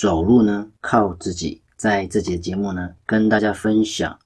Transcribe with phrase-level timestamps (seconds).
[0.00, 1.60] 走路呢靠自己。
[1.76, 4.16] 在这节节目呢，跟大家分享。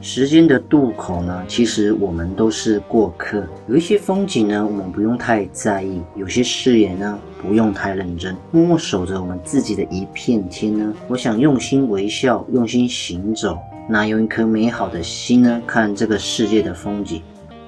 [0.00, 3.44] 时间的渡口呢，其实我们都是过客。
[3.66, 8.36] 有一些风景呢，我们不用太在意；有些视野呢，不用太认真。
[8.52, 17.20] 默默守着我们自己的一片天呢，我想用心微笑，用心行走，那用一颗美好的心呢，看这个世界的风景。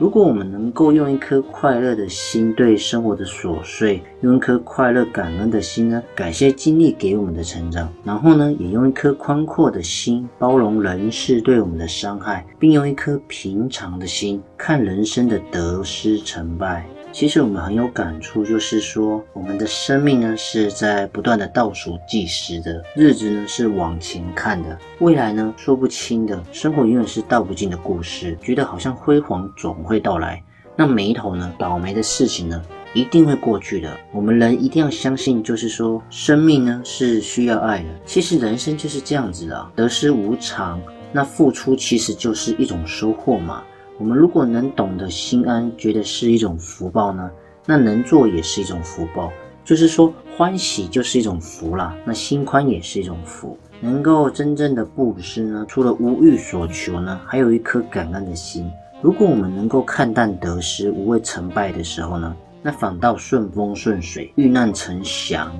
[0.02, 16.84] 如果我们能够用一颗快乐的心对生活的琐碎，用一颗快乐感恩的心呢，感谢经历给我们的成长，然后呢，也用一颗宽阔的心包容人事对我们的伤害，并用一颗平常的心看人生的得失成败。
[17.12, 30.42] 其实我们很有感触，就是说，我们的生命呢是在不断的倒数计时的，日子呢是往前看的，未来呢说不清的，生活永远是道不尽的故事，觉得好像辉煌总会到来，
[30.74, 32.60] 那每一头呢，倒霉的事情呢
[32.94, 33.94] 一定会过去的。
[34.10, 37.88] 我们人一定要相信，就是说，生命呢是需要爱的。
[38.06, 40.80] 其实人生就是这样子的，得失无常，
[41.12, 43.62] 那付出其实就是一种收获嘛。
[44.02, 47.30] 我们如果能懂得心安，觉得是一种福报呢，
[47.64, 49.32] 那能做也是一种福报。
[49.64, 53.56] 就是说，欢喜就是一种福啦，那心宽也是一种福。
[53.80, 58.68] 能够真正的布施呢，除了无欲所求呢，还有一颗感恩的心。
[59.00, 65.56] 如果我们能够看淡得失，无畏成败的时候呢，那反倒顺风顺水，遇难成祥。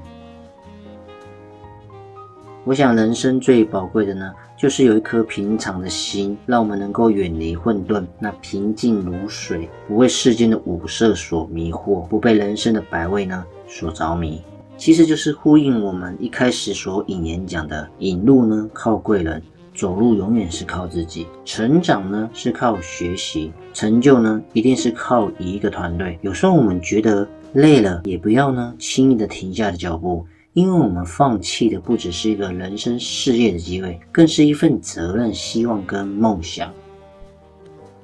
[2.64, 14.40] 我想，人生最宝贵的呢，就是有一颗平常的心，让我们能够远离混沌，那平静如水，不为世间的五色所迷惑，不被人生的百味呢所着迷。
[14.76, 19.42] 其实就是呼应我们一开始所引言讲的：引路呢靠贵人，
[19.74, 26.16] 走路永远是靠自己；成长呢是靠学习，成就呢一定是靠一个团队。
[26.22, 30.24] 有时候我们觉得累了，也不要呢轻易的停下的脚步。
[30.54, 36.70] 因为我们放弃的不只是一个人生事业的机会，更是一份责任、希望跟梦想。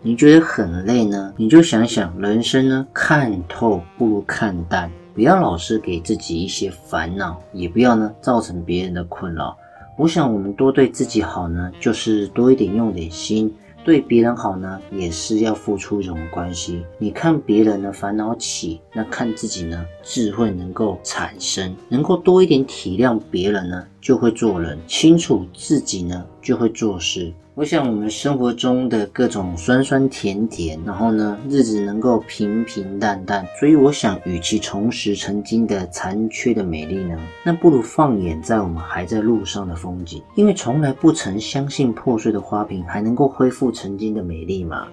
[0.00, 1.34] 你觉得很累呢？
[1.36, 9.54] 你就想想，人生呢，看透不如看淡，不要老是给自己一些烦恼，也不要呢造成别人的困扰。
[9.98, 13.54] 我想，我们多对自己好呢，就是多一点用点心。
[13.88, 16.84] 对别人好呢，也是要付出一种关系。
[16.98, 27.32] 你看别人的烦恼起，那看自己呢，智慧能够产生，能够多一点体谅别人呢，就会做人；清楚自己呢，就会做事。
[27.54, 33.44] 我想我们生活中的各种酸酸甜甜，然后呢，日子能够平平淡淡。
[33.58, 40.22] 所以我想，与其重拾曾经的残缺的美丽呢，那不如放眼在我们还在路上的风景。
[40.36, 44.86] 因为从来不曾相信破碎的花瓶还能够恢复曾经的美丽嘛。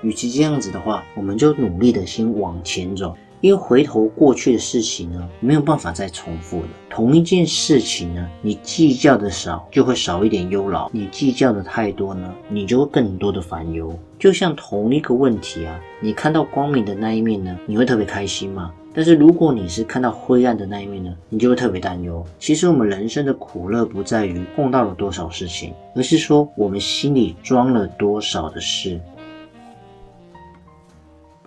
[0.00, 3.14] 与其这样子的话，我们就努力的先往前走。
[3.40, 6.68] 因为回头过去的事情呢，没有办法再重复了。
[6.90, 13.96] 同一件事情呢，你计较的少，就会少一点忧劳；你计较的太多呢，你就会更多的烦忧。
[14.18, 18.72] 就像同一个问题啊，你看到光明的那一面呢，你会特别开心吗？
[18.92, 22.24] 但是如果你是看到灰暗的那一面呢，你就会特别担忧。
[22.40, 29.00] 其实我们人生的苦乐不在于碰到了多少事情，而是说我们心里装了多少的事。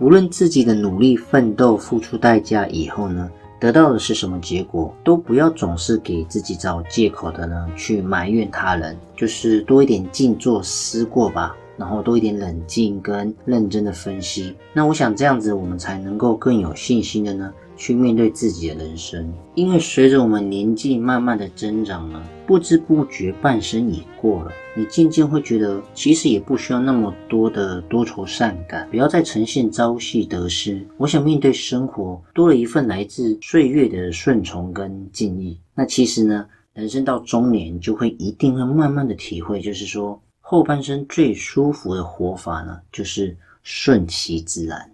[0.01, 3.29] 无论自己的努力奋斗付出代价以后呢，
[3.59, 14.55] 得到的是什么结果，都不要总是给自己找借口的呢，去埋怨他人，就是多一点静坐思过吧，然后多一点冷静跟认真的分析。
[14.73, 17.53] 那我想这样子，我们才能够更有信心的呢。
[17.81, 30.85] 去面对自己的人生，因为随着我们年纪慢慢的增长呢，不知不觉半生已过了，你渐渐会觉得，其实也不需要那么多的多愁善感，不要再呈现朝夕得失。
[30.95, 35.57] 我想面对生活，多了一份来自岁月的顺从跟敬意。
[35.73, 36.45] 那其实呢，
[36.75, 44.91] 人生到中年，就会一定会慢慢的体会，就是说后半生最舒服的活法呢，就是顺其自然。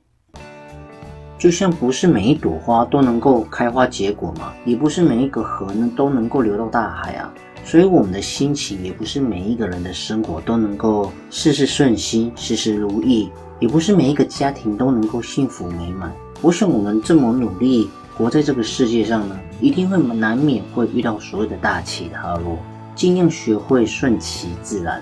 [1.37, 7.31] 就像不是每一朵花都能够开花结果嘛，也不是每一个河呢都能够流到大海啊。
[7.63, 13.29] 所以我们的心情也不是每一个人的生活都能够事事顺心、事事如意，
[13.59, 16.11] 也不是每一个家庭都能够幸福美满。
[16.41, 22.57] 我想我们这么努力活在这个世界上呢，一定会难免会遇到所谓的大起大落，
[22.95, 25.01] 尽量学会顺其自然。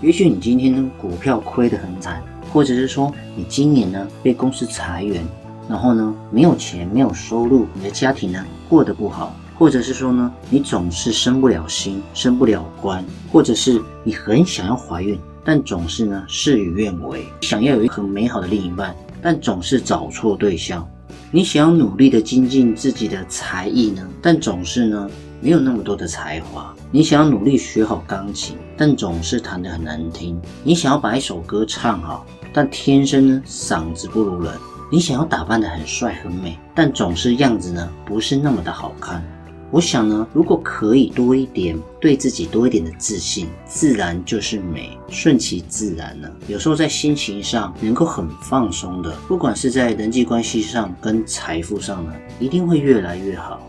[0.00, 2.22] 也许你今天呢股票亏得很惨。
[2.52, 5.24] 或者是说，你今年呢被公司裁员，
[5.68, 20.84] 然后呢没有钱、没有收入，你的家庭呢过得不好，或者是说呢你总是升不了薪、升不了官，或者是你很想要怀孕，但总是呢事与愿违，想要有一个很美好的另一半，但总是找错对象，
[21.30, 25.08] 你想要努力的精进自己的才艺呢，但总是呢
[25.40, 32.26] 没有那么多的才华，你想要努力学好钢琴，但总是弹得很难听，你想要把一首歌唱好。
[32.52, 34.52] 但天生呢，嗓子不如人。
[34.92, 39.22] 你想要打扮的很帅很美，但总是样子呢，不是那么的好看。
[39.70, 46.28] 我想呢，如果可以多一点对自己多一点的自信，自然就是美，顺其自然呢。
[46.48, 53.60] 有时候在心情上能够很放松的，不管是在人际关系上跟财富上呢，一定会越来越好。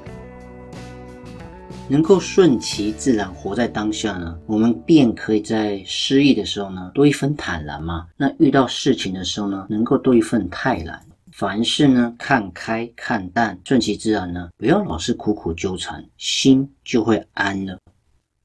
[1.92, 8.08] 能够顺其自然活在当下呢，我们便可以在失意的时候呢多一份坦然嘛。
[8.16, 10.98] 那遇到事情的时候呢，能够多一份泰然。
[11.34, 17.78] 凡事呢看开看淡，顺其自然呢，不要老是苦苦纠缠，心就会安了。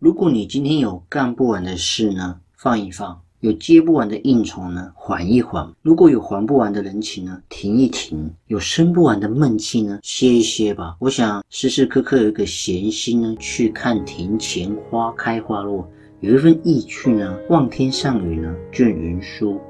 [0.00, 3.16] 如果你今天有干不完的事呢，放一放。
[3.40, 10.96] 有接不完的应酬呢，缓一缓；如果有还不完的人情呢，停一停；有生不完的闷气呢，歇一歇吧。
[10.98, 15.86] 我想时时刻刻有一个闲心呢，去看庭前花开花落，
[16.20, 19.60] 有一份意趣呢，望天上雨呢，卷云舒。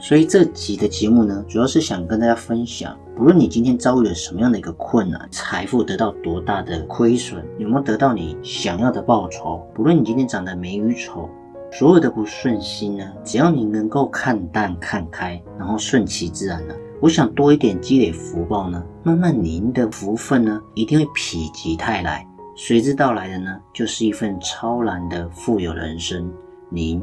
[0.00, 11.28] 所以这集的节目呢，主要是想跟大家分享，不论你今天遭遇了什么样的一个困难，财富得到多大的亏损，有没有得到你想要的报酬，不论你今天长得美与丑。
[11.70, 21.12] 所有的不顺心呢，只要你能够看淡看开，然后顺其自然呢，我想多一点积累福报呢，慢慢您的福分呢，一定会否
[21.52, 22.26] 极泰来，
[22.56, 26.32] 随之到来的呢，就是一份超然的富有人生。
[26.70, 27.02] 您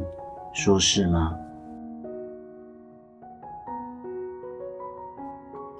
[0.52, 1.32] 说是吗？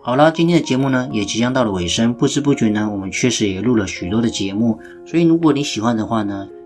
[0.00, 6.48] 好了，今天的节目呢，也即将到了尾声，不知不觉呢，我们确实也录了许多的节目，所以如果你喜欢的话呢。